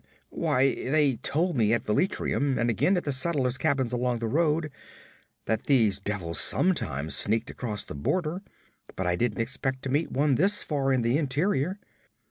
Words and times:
'Why, 0.31 0.73
they 0.73 1.17
told 1.17 1.55
me 1.55 1.73
at 1.73 1.83
Velitrium 1.85 2.57
and 2.57 2.71
again 2.71 2.97
at 2.97 3.03
the 3.03 3.11
settlers' 3.11 3.59
cabins 3.59 3.93
along 3.93 4.17
the 4.17 4.27
road, 4.27 4.71
that 5.45 5.65
these 5.65 5.99
devils 5.99 6.39
sometimes 6.39 7.15
sneaked 7.15 7.51
across 7.51 7.83
the 7.83 7.93
border, 7.93 8.41
but 8.95 9.05
I 9.05 9.15
didn't 9.15 9.41
expect 9.41 9.83
to 9.83 9.89
meet 9.91 10.11
one 10.11 10.33
this 10.33 10.63
far 10.63 10.91
in 10.91 11.03
the 11.03 11.19
interior.' 11.19 11.77